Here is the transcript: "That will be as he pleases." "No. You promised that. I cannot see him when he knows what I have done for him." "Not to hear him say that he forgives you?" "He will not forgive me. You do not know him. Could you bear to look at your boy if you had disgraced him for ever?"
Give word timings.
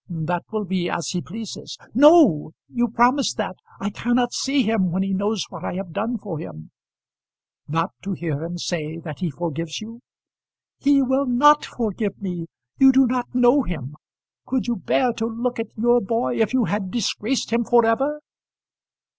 "That 0.09 0.45
will 0.51 0.65
be 0.65 0.89
as 0.89 1.09
he 1.09 1.21
pleases." 1.21 1.77
"No. 1.93 2.53
You 2.67 2.87
promised 2.87 3.37
that. 3.37 3.57
I 3.79 3.91
cannot 3.91 4.33
see 4.33 4.63
him 4.63 4.89
when 4.91 5.03
he 5.03 5.13
knows 5.13 5.45
what 5.49 5.63
I 5.63 5.75
have 5.75 5.91
done 5.93 6.17
for 6.17 6.39
him." 6.39 6.71
"Not 7.67 7.91
to 8.01 8.13
hear 8.13 8.43
him 8.43 8.57
say 8.57 8.97
that 8.97 9.19
he 9.19 9.29
forgives 9.29 9.79
you?" 9.79 10.01
"He 10.79 11.03
will 11.03 11.27
not 11.27 11.63
forgive 11.65 12.19
me. 12.19 12.47
You 12.79 12.91
do 12.91 13.05
not 13.05 13.35
know 13.35 13.61
him. 13.61 13.95
Could 14.47 14.65
you 14.65 14.77
bear 14.77 15.13
to 15.13 15.27
look 15.27 15.59
at 15.59 15.77
your 15.77 16.01
boy 16.01 16.37
if 16.39 16.51
you 16.51 16.65
had 16.65 16.89
disgraced 16.89 17.53
him 17.53 17.63
for 17.63 17.85
ever?" 17.85 18.21